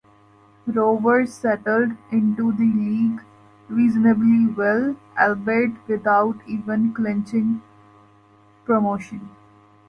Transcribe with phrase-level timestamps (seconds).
[0.65, 3.21] Rovers settled into the League
[3.69, 7.61] reasonably well, albeit without ever clinching
[8.65, 9.29] promotion.